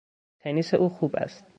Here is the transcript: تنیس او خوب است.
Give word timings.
تنیس 0.39 0.73
او 0.73 0.89
خوب 0.89 1.15
است. 1.15 1.43